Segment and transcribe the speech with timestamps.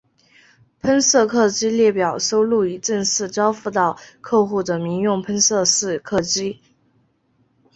[0.79, 6.59] 喷射客机列表收录已正式交付到客户的民用喷气式客机。